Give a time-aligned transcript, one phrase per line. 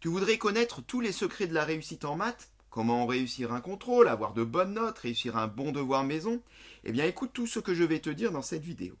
[0.00, 2.48] Tu voudrais connaître tous les secrets de la réussite en maths?
[2.70, 6.40] Comment réussir un contrôle, avoir de bonnes notes, réussir un bon devoir maison?
[6.84, 8.96] Eh bien écoute tout ce que je vais te dire dans cette vidéo.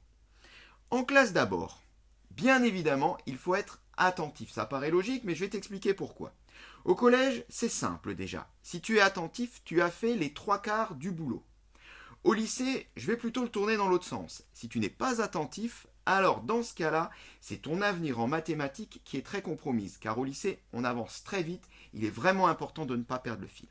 [0.90, 1.80] En classe d'abord,
[2.32, 4.52] bien évidemment, il faut être attentif.
[4.52, 6.34] Ça paraît logique, mais je vais t'expliquer pourquoi.
[6.84, 8.46] Au collège, c'est simple déjà.
[8.62, 11.42] Si tu es attentif, tu as fait les trois quarts du boulot.
[12.24, 14.44] Au lycée, je vais plutôt le tourner dans l'autre sens.
[14.52, 19.16] Si tu n'es pas attentif, alors dans ce cas-là, c'est ton avenir en mathématiques qui
[19.16, 22.96] est très compromise, car au lycée, on avance très vite, il est vraiment important de
[22.96, 23.68] ne pas perdre le fil.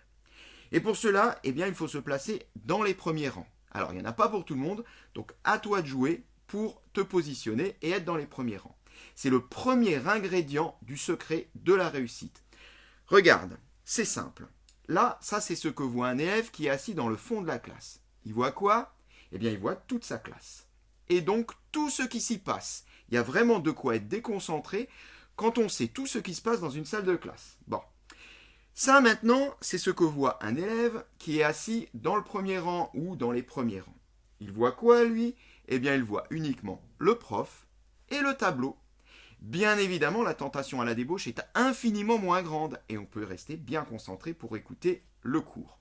[0.71, 3.47] Et pour cela, eh il faut se placer dans les premiers rangs.
[3.71, 4.83] Alors, il n'y en a pas pour tout le monde,
[5.13, 8.77] donc à toi de jouer pour te positionner et être dans les premiers rangs.
[9.15, 12.43] C'est le premier ingrédient du secret de la réussite.
[13.07, 14.47] Regarde, c'est simple.
[14.87, 17.47] Là, ça c'est ce que voit un élève qui est assis dans le fond de
[17.47, 18.01] la classe.
[18.25, 18.93] Il voit quoi?
[19.31, 20.65] Eh bien, il voit toute sa classe.
[21.09, 22.85] Et donc tout ce qui s'y passe.
[23.09, 24.87] Il y a vraiment de quoi être déconcentré
[25.35, 27.57] quand on sait tout ce qui se passe dans une salle de classe.
[27.67, 27.81] Bon.
[28.73, 32.91] Ça maintenant, c'est ce que voit un élève qui est assis dans le premier rang
[32.93, 33.97] ou dans les premiers rangs.
[34.39, 35.35] Il voit quoi lui?
[35.67, 37.67] Eh bien, il voit uniquement le prof
[38.09, 38.77] et le tableau.
[39.41, 43.55] Bien évidemment, la tentation à la débauche est infiniment moins grande et on peut rester
[43.55, 45.78] bien concentré pour écouter le cours.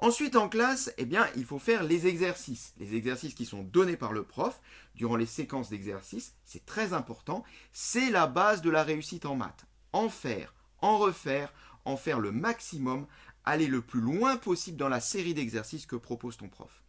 [0.00, 2.72] Ensuite, en classe, eh bien, il faut faire les exercices.
[2.78, 4.60] Les exercices qui sont donnés par le prof
[4.94, 7.42] durant les séquences d'exercices, c'est très important.
[7.72, 9.66] C'est la base de la réussite en maths.
[9.92, 11.52] En faire, en refaire,
[11.84, 13.08] en faire le maximum,
[13.44, 16.84] aller le plus loin possible dans la série d'exercices que propose ton prof.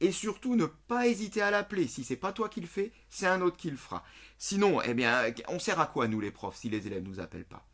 [0.00, 1.86] Et surtout, ne pas hésiter à l'appeler.
[1.86, 4.02] Si c'est pas toi qui le fais, c'est un autre qui le fera.
[4.36, 7.20] Sinon, eh bien, on sert à quoi nous les profs si les élèves ne nous
[7.20, 7.64] appellent pas?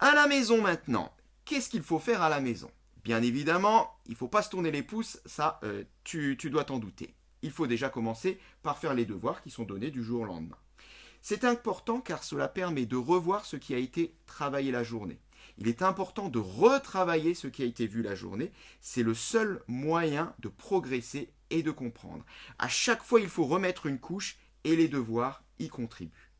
[0.00, 2.70] À la maison maintenant, qu'est-ce qu'il faut faire à la maison?
[3.04, 6.64] Bien évidemment, il ne faut pas se tourner les pouces, ça, euh, tu, tu dois
[6.64, 7.14] t'en douter.
[7.42, 10.56] Il faut déjà commencer par faire les devoirs qui sont donnés du jour au lendemain.
[11.20, 15.20] C'est important car cela permet de revoir ce qui a été travaillé la journée.
[15.58, 18.52] Il est important de retravailler ce qui a été vu la journée.
[18.80, 22.24] C'est le seul moyen de progresser et de comprendre.
[22.58, 26.32] À chaque fois, il faut remettre une couche et les devoirs y contribuent.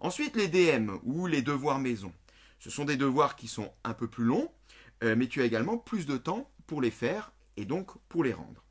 [0.00, 2.12] Ensuite, les DM ou les devoirs maison.
[2.58, 4.50] Ce sont des devoirs qui sont un peu plus longs,
[5.02, 8.32] euh, mais tu as également plus de temps pour les faire et donc pour les
[8.32, 8.64] rendre.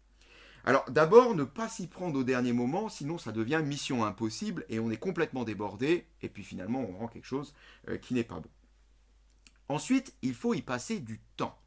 [0.66, 4.80] Alors d'abord, ne pas s'y prendre au dernier moment, sinon ça devient mission impossible et
[4.80, 7.54] on est complètement débordé, et puis finalement on rend quelque chose
[7.88, 8.50] euh, qui n'est pas bon.
[9.70, 11.58] Ensuite, il faut y passer du temps.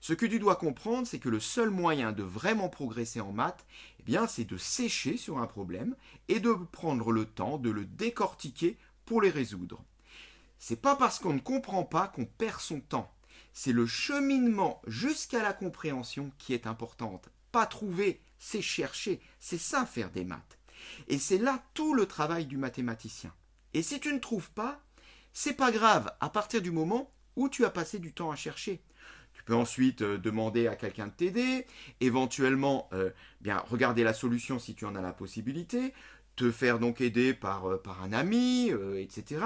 [0.00, 3.64] Ce que tu dois comprendre, c'est que le seul moyen de vraiment progresser en maths,
[3.98, 5.96] eh bien, c'est de sécher sur un problème
[6.28, 9.82] et de prendre le temps de le décortiquer pour les résoudre.
[10.58, 13.12] C'est pas parce qu'on ne comprend pas qu'on perd son temps
[13.56, 17.30] c'est le cheminement jusqu'à la compréhension qui est importante.
[17.52, 20.58] Pas trouver, c'est chercher, c'est ça faire des maths.
[21.08, 23.32] Et c'est là tout le travail du mathématicien.
[23.72, 24.82] Et si tu ne trouves pas,
[25.32, 28.82] c'est pas grave à partir du moment où tu as passé du temps à chercher.
[29.32, 31.66] Tu peux ensuite euh, demander à quelqu'un de t'aider,
[32.00, 35.94] éventuellement euh, bien regarder la solution si tu en as la possibilité,
[36.36, 39.40] te faire donc aider par, euh, un ami, euh, etc.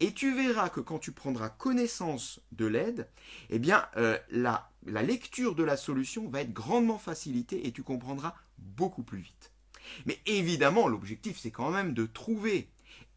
[0.00, 3.08] Et tu verras que quand tu prendras connaissance de l'aide,
[3.50, 7.82] eh bien, euh, la, la lecture de la solution va être grandement facilitée et tu
[7.82, 9.52] comprendras beaucoup plus vite.
[10.06, 12.68] Mais évidemment, l'objectif, c'est quand même de trouver.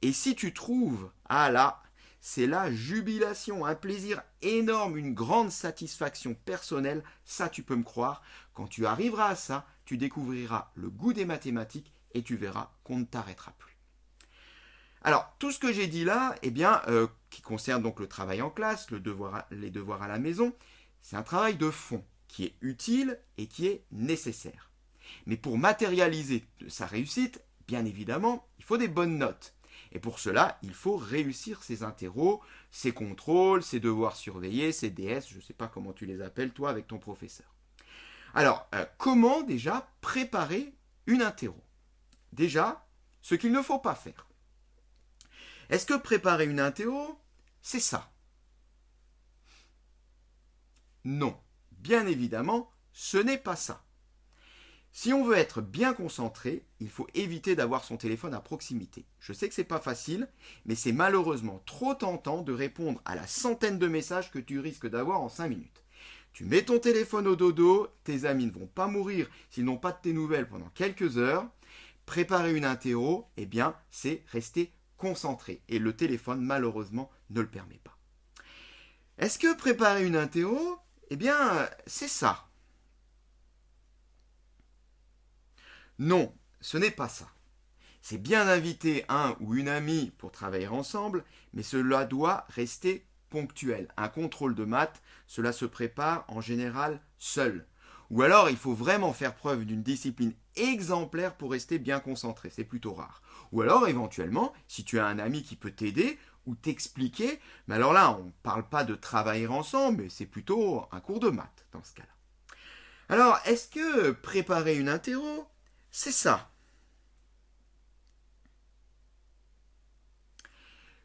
[0.01, 1.81] Et si tu trouves, ah là,
[2.19, 8.21] c'est la jubilation, un plaisir énorme, une grande satisfaction personnelle, ça tu peux me croire.
[8.53, 12.97] Quand tu arriveras à ça, tu découvriras le goût des mathématiques et tu verras qu'on
[12.97, 13.77] ne t'arrêtera plus.
[15.03, 18.41] Alors, tout ce que j'ai dit là, eh bien, euh, qui concerne donc le travail
[18.41, 18.99] en classe, les
[19.69, 20.53] devoirs à la maison,
[21.01, 24.71] c'est un travail de fond qui est utile et qui est nécessaire.
[25.25, 29.53] Mais pour matérialiser sa réussite, bien évidemment, il faut des bonnes notes.
[29.91, 32.41] Et pour cela, il faut réussir ses interros,
[32.71, 36.51] ses contrôles, ses devoirs surveillés, ses DS, je ne sais pas comment tu les appelles
[36.51, 37.55] toi avec ton professeur.
[38.33, 40.73] Alors, euh, comment déjà préparer
[41.05, 41.63] une interro?
[42.33, 42.87] Déjà,
[43.21, 44.27] ce qu'il ne faut pas faire.
[45.69, 47.19] Est-ce que préparer une interro,
[47.61, 48.11] c'est ça?
[51.03, 51.37] Non,
[51.71, 53.83] bien évidemment, ce n'est pas ça.
[54.91, 59.05] Si on veut être bien concentré, il faut éviter d'avoir son téléphone à proximité.
[59.19, 60.27] Je sais que c'est pas facile,
[60.65, 64.87] mais c'est malheureusement trop tentant de répondre à la centaine de messages que tu risques
[64.87, 65.83] d'avoir en 5 minutes.
[66.33, 69.91] Tu mets ton téléphone au dodo, tes amis ne vont pas mourir s'ils n'ont pas
[69.91, 71.47] de tes nouvelles pendant quelques heures,
[72.07, 75.61] Préparer une interro, eh bien, c'est rester concentré.
[75.67, 77.97] Et le téléphone, malheureusement, ne le permet pas.
[79.17, 82.47] Est-ce que préparer une interro, eh bien, c'est ça?
[85.99, 87.27] Non, ce n'est pas ça.
[88.01, 93.89] C'est bien d'inviter un ou une amie pour travailler ensemble, mais cela doit rester ponctuel.
[93.97, 97.67] Un contrôle de maths, cela se prépare en général seul.
[98.11, 102.49] Ou alors, il faut vraiment faire preuve d'une discipline exemplaire pour rester bien concentré.
[102.49, 103.21] C'est plutôt rare.
[103.51, 107.93] Ou alors, éventuellement, si tu as un ami qui peut t'aider ou t'expliquer, mais alors
[107.93, 111.65] là, on ne parle pas de travailler ensemble, mais c'est plutôt un cours de maths
[111.71, 112.09] dans ce cas-là.
[113.09, 115.47] Alors, est-ce que préparer une interro,
[115.91, 116.51] c'est ça?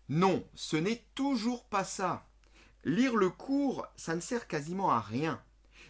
[0.08, 2.26] Non, ce n'est toujours pas ça.
[2.84, 5.42] Lire le cours, ça ne sert quasiment à rien.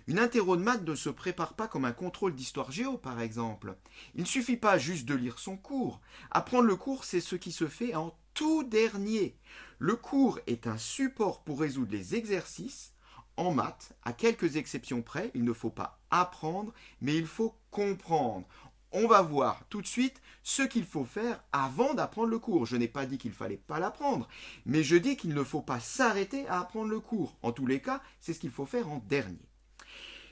[0.07, 3.77] Une interro de maths ne se prépare pas comme un contrôle d'histoire géo, par exemple.
[4.15, 6.01] Il ne suffit pas juste de lire son cours.
[6.31, 9.37] Apprendre le cours, c'est ce qui se fait en tout dernier.
[9.79, 12.93] Le cours est un support pour résoudre les exercices.
[13.37, 18.47] En maths, à quelques exceptions près, il ne faut pas apprendre, mais il faut comprendre
[18.93, 22.67] on va voir tout de suite ce qu'il faut faire avant d'apprendre le cours.
[22.67, 24.29] Je n'ai pas dit qu'il fallait pas l'apprendre,
[24.67, 27.37] mais je dis qu'il ne faut pas s'arrêter à apprendre le cours.
[27.43, 29.52] En tous les cas, c'est ce qu'il faut faire en dernier.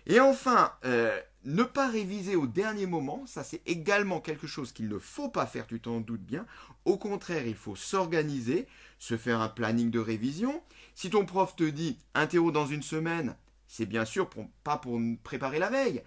[0.06, 4.88] Et enfin, euh, ne pas réviser au dernier moment, ça c'est également quelque chose qu'il
[4.88, 6.47] ne faut pas faire, tu t'en doutes bien.
[6.85, 8.67] Au contraire, il faut s'organiser,
[8.99, 10.62] se faire un planning de révision.
[10.94, 13.37] Si ton prof te dit interro dans une semaine,
[13.69, 14.29] c'est bien sûr
[14.64, 16.02] pas pour préparer la veille.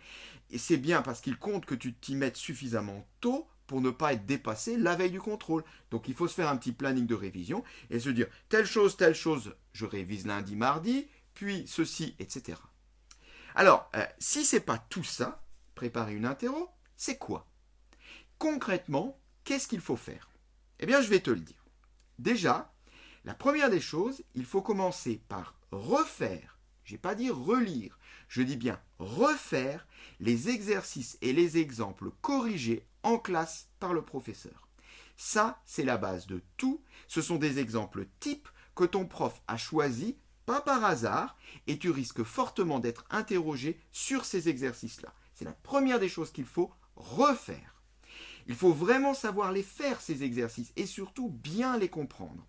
[0.52, 4.14] Et c'est bien parce qu'il compte que tu t'y mettes suffisamment tôt pour ne pas
[4.14, 5.64] être dépassé la veille du contrôle.
[5.90, 8.98] Donc il faut se faire un petit planning de révision et se dire telle chose,
[8.98, 12.58] telle chose, je révise lundi, mardi, puis ceci, etc.
[13.56, 15.44] Alors, si euh, si c'est pas tout ça,
[15.76, 17.48] préparer une interro, c'est quoi?
[18.40, 20.30] Concrètement, qu'est-ce qu'il faut faire?
[20.80, 21.66] Eh bien, je vais te le dire.
[22.20, 22.74] Déjà,
[23.26, 27.98] la première des choses, il faut commencer par refaire, je n'ai pas dit relire,
[28.28, 29.88] je dis bien refaire
[30.20, 34.68] les exercices et les exemples corrigés en classe par le professeur.
[35.16, 36.84] Ça, c'est la base de tout.
[37.08, 41.38] Ce sont des exemples types que ton prof a choisis, pas par hasard,
[41.68, 45.14] et tu risques fortement d'être interrogé sur ces exercices-là.
[45.34, 47.82] C'est la première des choses qu'il faut refaire.
[48.48, 52.46] Il faut vraiment savoir les faire, ces exercices, et surtout bien les comprendre.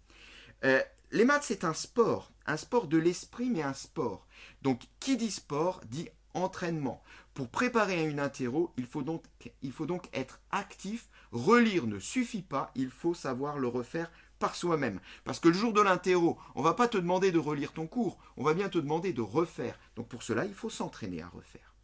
[0.64, 0.82] Euh,
[1.12, 4.26] les maths, c'est un sport, un sport de l'esprit, mais un sport.
[4.62, 7.02] Donc, qui dit sport dit entraînement.
[7.32, 9.24] Pour préparer une interro, il faut, donc,
[9.62, 11.08] il faut donc être actif.
[11.30, 14.10] Relire ne suffit pas, il faut savoir le refaire
[14.52, 15.00] soi-même.
[15.24, 18.18] Parce que le jour de l'interro, on va pas te demander de relire ton cours,
[18.36, 19.78] on va bien te demander de refaire.
[19.96, 21.74] Donc pour cela, il faut s'entraîner à refaire.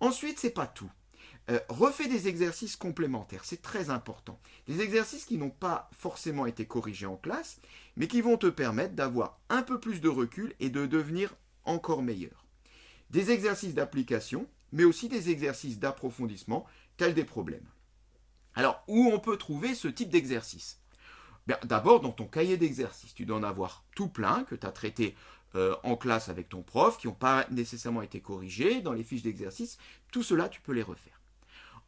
[0.00, 0.90] Ensuite, c'est pas tout.
[1.50, 4.40] Euh, refais des exercices complémentaires, c'est très important.
[4.66, 7.60] Des exercices qui n'ont pas forcément été corrigés en classe,
[7.96, 11.34] mais qui vont te permettre d'avoir un peu plus de recul et de devenir
[11.64, 12.46] encore meilleur.
[13.10, 16.64] Des exercices d'application, mais aussi des exercices d'approfondissement,
[16.96, 17.68] tels des problèmes.
[18.54, 20.80] Alors, où on peut trouver ce type d'exercice?
[21.46, 25.14] D'abord, dans ton cahier d'exercice, tu dois en avoir tout plein que tu as traité
[25.56, 29.22] euh, en classe avec ton prof, qui n'ont pas nécessairement été corrigés dans les fiches
[29.22, 29.78] d'exercice.
[30.10, 31.20] Tout cela, tu peux les refaire.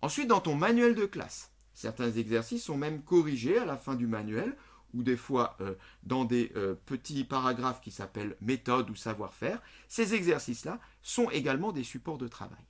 [0.03, 4.07] Ensuite, dans ton manuel de classe, certains exercices sont même corrigés à la fin du
[4.07, 4.55] manuel,
[4.95, 5.75] ou des fois euh,
[6.05, 9.61] dans des euh, petits paragraphes qui s'appellent méthode ou savoir-faire.
[9.89, 12.65] Ces exercices-là sont également des supports de travail.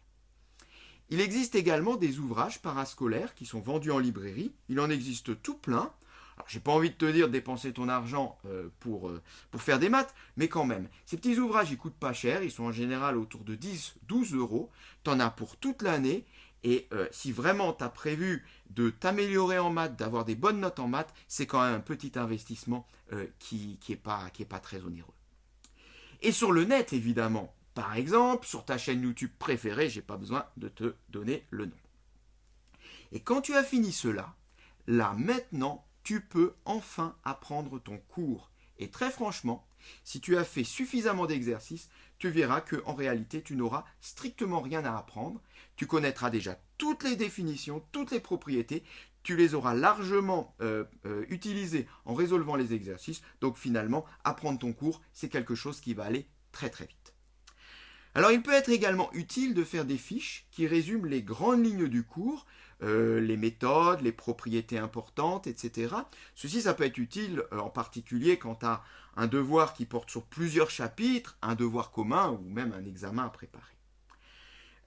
[1.09, 4.53] Il existe également des ouvrages parascolaires qui sont vendus en librairie.
[4.69, 5.93] Il en existe tout plein.
[6.37, 9.11] Alors, j'ai pas envie de te dire dépenser ton argent euh, pour,
[9.51, 10.89] pour faire des maths, mais quand même.
[11.07, 12.43] Ces petits ouvrages, ils coûtent pas cher.
[12.43, 14.71] Ils sont en général autour de 10, 12 euros.
[15.03, 16.27] Tu en as pour toute l'année
[16.67, 20.81] et euh, si vraiment tu as prévu de t'améliorer en maths, d'avoir des bonnes notes
[20.81, 25.15] en maths, c'est quand même un petit investissement euh, qui n'est pas, pas très onéreux.
[26.23, 30.45] Et sur le net, évidemment, par exemple, sur ta chaîne YouTube préférée, j'ai pas besoin
[30.57, 31.77] de te donner le nom.
[33.13, 34.35] Et quand tu as fini cela,
[34.89, 38.53] là maintenant, tu peux enfin apprendre ton cours.
[38.79, 39.67] Et très franchement,
[40.05, 41.89] si tu as fait suffisamment d'exercices,
[42.21, 45.43] tu verras que en réalité, tu n'auras strictement rien à apprendre.
[45.75, 48.85] Tu connaîtras déjà toutes les définitions, toutes les propriétés.
[49.25, 53.23] Tu les auras largement euh, euh, utilisées en résolvant les exercices.
[53.41, 57.16] Donc finalement, apprendre ton cours, c'est quelque chose qui va aller très très vite.
[58.17, 61.87] Alors il peut être également utile de faire des fiches qui résument les grandes lignes
[61.87, 62.47] du cours,
[62.83, 65.95] euh, les méthodes, les propriétés importantes, etc.
[66.35, 68.83] Ceci, ça peut être utile en particulier quand tu as
[69.17, 73.29] un devoir qui porte sur plusieurs chapitres, un devoir commun ou même un examen à
[73.29, 73.77] préparer.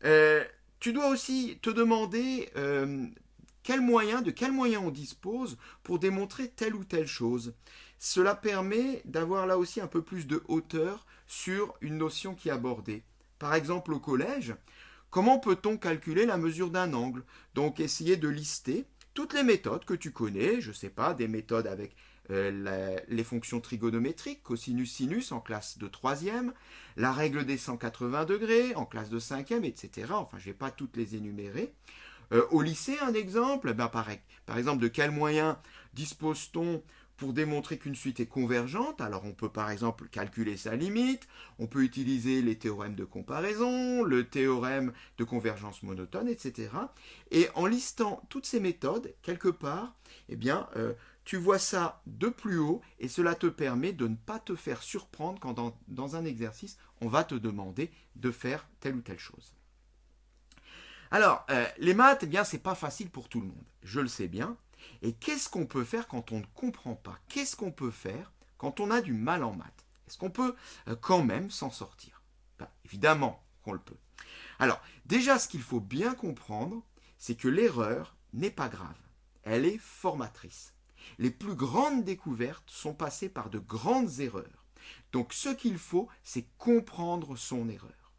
[0.05, 0.43] Euh,
[0.79, 6.83] tu dois aussi te demander euh, de quels moyens on dispose pour démontrer telle ou
[6.83, 7.53] telle chose.
[7.99, 12.53] Cela permet d'avoir là aussi un peu plus de hauteur sur une notion qui est
[12.53, 13.03] abordée.
[13.39, 14.53] Par exemple au collège,
[15.09, 17.23] comment peut-on calculer la mesure d'un angle?
[17.55, 21.27] Donc essayer de lister toutes les méthodes que tu connais, je ne sais pas, des
[21.27, 21.95] méthodes avec
[22.31, 26.53] euh, les fonctions trigonométriques, cosinus, sinus en classe de troisième,
[26.95, 30.07] la règle des 180 degrés en classe de cinquième, etc.
[30.11, 31.73] Enfin, je ne vais pas toutes les énumérer.
[32.31, 34.07] Euh, au lycée, un exemple, ben, par,
[34.45, 35.55] par exemple, de quels moyens
[35.93, 36.83] dispose-t-on
[37.19, 41.27] pour démontrer qu'une suite est convergente, alors on peut par exemple calculer sa limite,
[41.59, 46.69] on peut utiliser les théorèmes de comparaison, le théorème de convergence monotone, etc.
[47.31, 49.95] Et en listant toutes ces méthodes, quelque part,
[50.29, 50.93] eh bien, euh,
[51.25, 54.81] tu vois ça de plus haut et cela te permet de ne pas te faire
[54.81, 59.53] surprendre quand dans, un exercice, on va te demander de faire telle ou telle chose.
[61.11, 63.65] Alors, euh, les maths, eh bien, c'est pas facile pour tout le monde.
[63.83, 64.55] Je le sais bien.
[65.01, 67.17] Et qu'est-ce qu'on peut faire quand on ne comprend pas?
[67.27, 69.85] Qu'est-ce qu'on peut faire quand on a du mal en maths?
[70.07, 70.55] Est-ce qu'on peut
[70.87, 72.23] euh, quand même s'en sortir?
[72.57, 73.97] Ben, Évidemment qu'on le peut.
[74.59, 76.83] Alors, déjà, ce qu'il faut bien comprendre,
[77.17, 78.97] c'est que l'erreur n'est pas grave.
[79.43, 80.73] Elle est formatrice.
[81.17, 84.65] Les plus grandes découvertes sont passées par de grandes erreurs.
[85.11, 88.13] Donc, ce qu'il faut, c'est comprendre son erreur.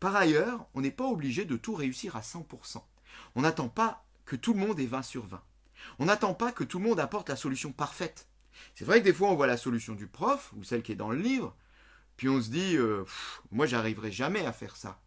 [0.00, 2.82] Par ailleurs, on n'est pas obligé de tout réussir à 100%.
[3.34, 5.42] On n'attend pas que tout le monde ait 20 sur 20.
[5.98, 8.28] On n'attend pas que tout le monde apporte la solution parfaite.
[8.74, 10.96] C'est vrai que des fois on voit la solution du prof ou celle qui est
[10.96, 11.56] dans le livre,
[12.16, 13.04] puis on se dit euh,
[13.50, 15.00] moi j'arriverai jamais à faire ça.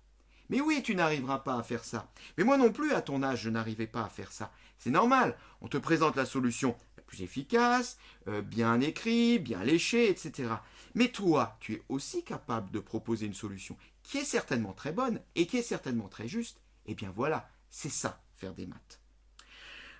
[0.52, 2.12] Mais oui, tu n'arriveras pas à faire ça.
[2.38, 4.52] Mais moi non plus, à ton âge, je n'arrivais pas à faire ça.
[4.78, 5.38] C'est normal.
[5.62, 7.98] On te présente la solution la plus efficace,
[8.28, 10.50] euh, bien écrite, bien léchée, etc.
[10.94, 15.22] Mais toi, tu es aussi capable de proposer une solution qui est certainement très bonne
[15.36, 16.60] et qui est certainement très juste.
[16.86, 19.01] Eh bien voilà, c'est ça, faire des maths.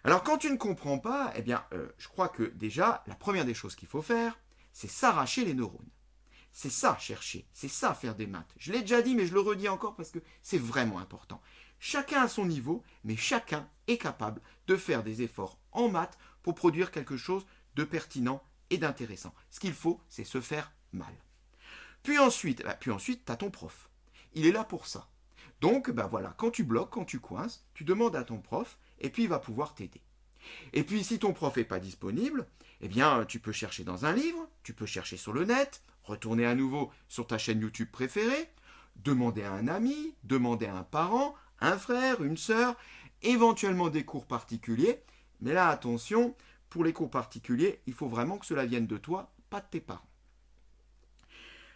[0.04, 3.46] Alors quand tu ne comprends pas, eh bien, euh, je crois que déjà, la première
[3.46, 4.40] des choses qu'il faut faire,
[4.74, 5.90] c'est s'arracher les neurones.
[6.52, 8.54] C'est ça chercher, c'est ça faire des maths.
[8.58, 11.42] Je l'ai déjà dit, mais je le redis encore parce que c'est vraiment important.
[11.80, 16.56] Chacun à son niveau, mais chacun est capable de faire des efforts en maths pour
[16.56, 19.34] produire quelque chose de pertinent et d'intéressant.
[19.50, 21.14] Ce qu'il faut, c'est se faire mal.
[22.04, 23.90] Puis ensuite, bah, puis ensuite, tu as ton prof.
[24.34, 25.08] Il est là pour ça.
[25.62, 29.10] Donc, ben voilà, quand tu bloques, quand tu coinces, tu demandes à ton prof, et
[29.10, 30.02] puis il va pouvoir t'aider.
[30.74, 32.48] Et puis si ton prof n'est pas disponible,
[32.82, 36.46] eh bien tu peux chercher dans un livre, tu peux chercher sur le net, retourner
[36.46, 38.50] à nouveau sur ta chaîne YouTube préférée,
[38.96, 42.76] demander à un ami, demander à un parent, un frère, une sœur,
[43.22, 45.04] éventuellement des cours particuliers.
[45.42, 46.36] Mais là, attention,
[46.70, 49.82] pour les cours particuliers, il faut vraiment que cela vienne de toi, pas de tes
[49.82, 50.08] parents.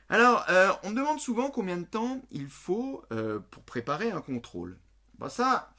[0.09, 4.21] Alors, euh, on me demande souvent combien de temps il faut euh, pour préparer un
[4.21, 4.77] contrôle.
[5.17, 5.73] Bah ça,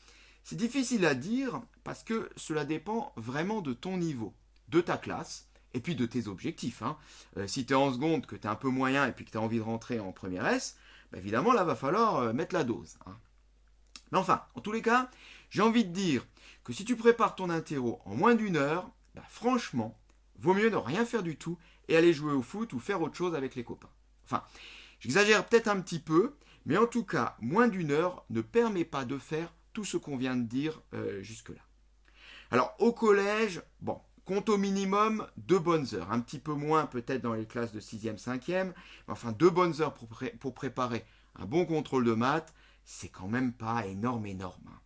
[0.46, 4.32] c'est difficile à dire parce que cela dépend vraiment de ton niveau,
[4.68, 6.82] de ta classe et puis de tes objectifs.
[6.82, 6.96] Hein.
[7.36, 9.32] Euh, si tu es en seconde, que tu es un peu moyen et puis que
[9.32, 10.76] tu as envie de rentrer en première S,
[11.10, 12.96] bah, évidemment là va falloir euh, mettre la dose.
[13.06, 13.16] Hein.
[14.12, 15.10] Mais enfin, en tous les cas,
[15.50, 16.24] j'ai envie de dire
[16.62, 19.98] que si tu prépares ton interro en moins d'une heure, bah, franchement,
[20.38, 23.16] vaut mieux ne rien faire du tout et aller jouer au foot ou faire autre
[23.16, 23.90] chose avec les copains.
[24.24, 24.44] Enfin,
[25.00, 26.36] j'exagère peut-être un petit peu,
[26.66, 30.16] mais en tout cas, moins d'une heure ne permet pas de faire tout ce qu'on
[30.16, 31.60] vient de dire euh, jusque-là.
[32.50, 37.20] Alors au collège, bon, compte au minimum deux bonnes heures, un petit peu moins peut-être
[37.20, 38.72] dans les classes de 6e, 5e, mais
[39.08, 41.04] enfin deux bonnes heures pour, préparer
[41.38, 42.54] un bon contrôle de maths,
[42.86, 44.62] c'est quand même pas énorme, énorme.
[44.66, 44.80] Hein.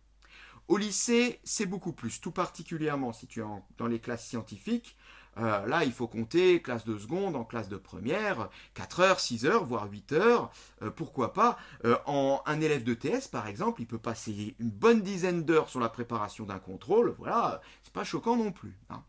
[0.67, 3.45] Au lycée, c'est beaucoup plus, tout particulièrement si tu es
[3.77, 4.97] dans les classes scientifiques,
[5.37, 9.45] euh, là, il faut compter classe de seconde en classe de première, 4 heures, 6
[9.45, 11.57] heures, voire 8 heures, euh, pourquoi pas.
[11.85, 15.69] Euh, en, un élève de TS, par exemple, il peut passer une bonne dizaine d'heures
[15.69, 18.77] sur la préparation d'un contrôle, voilà, c'est pas choquant non plus.
[18.89, 19.03] Hein.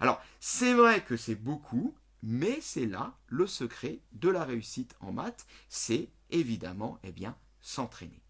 [0.00, 5.12] Alors, c'est vrai que c'est beaucoup, mais c'est là le secret de la réussite en
[5.12, 8.22] maths, c'est évidemment, eh bien, s'entraîner.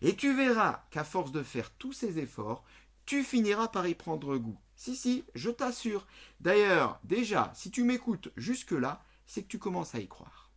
[0.00, 2.64] Et tu verras qu'à force de faire tous ces efforts,
[3.04, 4.58] tu finiras par y prendre goût.
[4.76, 6.06] Si, si, je t'assure.
[6.40, 10.50] D'ailleurs, déjà, si tu m'écoutes jusque-là, c'est que tu commences à y croire.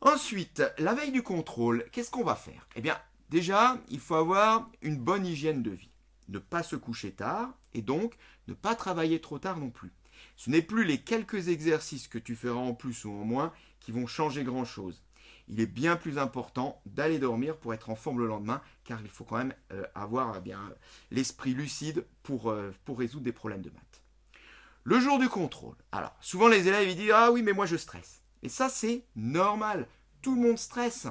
[0.00, 2.66] Ensuite, la veille du contrôle, qu'est-ce qu'on va faire?
[2.74, 2.98] Eh bien,
[3.28, 5.92] déjà, il faut avoir une bonne hygiène de vie.
[6.28, 8.16] Ne pas se coucher tard et donc
[8.48, 9.92] ne pas travailler trop tard non plus.
[10.36, 13.92] Ce n'est plus les quelques exercices que tu feras en plus ou en moins qui
[13.92, 15.02] vont changer grand-chose
[15.48, 19.08] il est bien plus important d'aller dormir pour être en forme le lendemain, car il
[19.08, 20.60] faut quand même euh, avoir eh bien
[21.10, 24.02] l'esprit lucide pour, euh, pour résoudre des problèmes de maths.
[24.84, 25.76] Le jour du contrôle.
[25.92, 28.22] Alors, souvent les élèves ils disent Ah oui, mais moi je stresse.
[28.42, 29.86] Et ça, c'est normal.
[30.20, 31.06] Tout le monde stresse.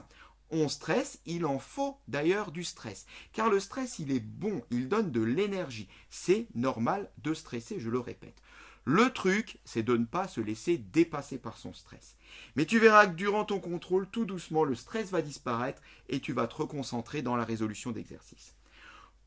[0.50, 3.06] On stresse, il en faut d'ailleurs du stress.
[3.32, 5.88] Car le stress, il est bon, il donne de l'énergie.
[6.10, 8.42] C'est normal de stresser, je le répète.
[8.86, 12.18] Le truc, c'est de ne pas se laisser dépasser par son stress.
[12.56, 16.34] Mais tu verras que durant ton contrôle, tout doucement, le stress va disparaître et tu
[16.34, 18.56] vas te reconcentrer dans la résolution d'exercices.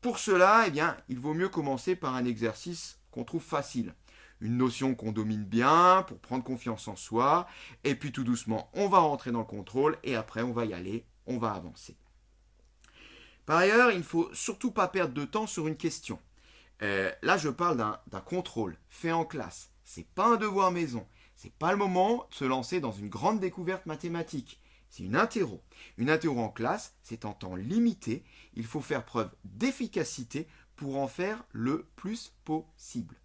[0.01, 3.95] Pour cela, eh bien, il vaut mieux commencer par un exercice qu'on trouve facile.
[4.41, 7.47] Une notion qu'on domine bien pour prendre confiance en soi.
[7.85, 10.73] Et puis tout doucement, on va rentrer dans le contrôle et après, on va y
[10.73, 11.95] aller, on va avancer.
[13.45, 16.19] Par ailleurs, il ne faut surtout pas perdre de temps sur une question.
[16.81, 19.71] Euh, là, je parle d'un contrôle fait en classe.
[19.83, 21.07] C'est pas un devoir maison.
[21.35, 24.59] C'est pas le moment de se lancer dans une grande découverte mathématique.
[24.89, 25.61] C'est une interro.
[25.97, 28.23] Une interro en classe, c'est en temps limité.
[28.53, 33.15] Il faut faire preuve d'efficacité pour en faire le plus possible.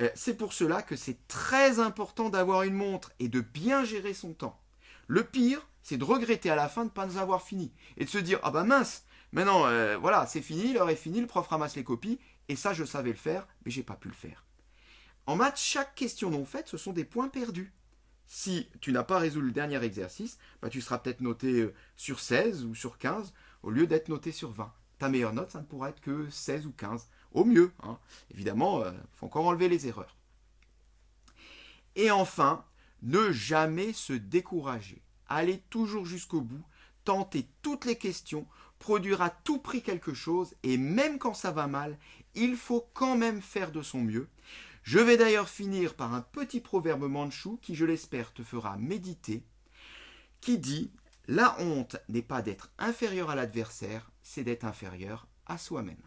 [0.00, 4.14] Euh, c'est pour cela que c'est très important d'avoir une montre et de bien gérer
[4.14, 4.60] son temps.
[5.06, 8.10] Le pire, c'est de regretter à la fin de ne pas avoir fini et de
[8.10, 9.04] se dire ah bah mince,
[9.36, 12.72] maintenant euh, voilà c'est fini, l'heure est finie, le prof ramasse les copies et ça
[12.72, 14.44] je savais le faire mais j'ai pas pu le faire.
[15.26, 17.72] En maths, chaque question non faite, ce sont des points perdus.
[18.26, 22.18] Si tu n'as pas résolu le dernier exercice, bah, tu seras peut-être noté euh, sur
[22.18, 24.72] 16 ou sur 15 au lieu d'être noté sur 20.
[24.98, 27.72] Ta meilleure note, ça ne pourra être que 16 ou 15, au mieux.
[27.82, 27.98] Hein.
[28.32, 30.16] Évidemment, il euh, faut encore enlever les erreurs.
[31.94, 32.64] Et enfin,
[33.02, 35.02] ne jamais se décourager.
[35.28, 36.64] Allez toujours jusqu'au bout,
[37.06, 38.46] tenter toutes les questions,
[38.78, 41.98] produire tout prix quelque chose, et même quand ça va mal,
[42.34, 44.28] il faut quand même faire de son mieux.
[44.82, 49.44] Je vais d'ailleurs finir par un petit proverbe manchou qui, je l'espère, te fera méditer,
[50.40, 50.92] qui dit
[51.28, 56.02] La honte n'est pas d'être inférieur à l'adversaire, c'est d'être inférieur à soi-même.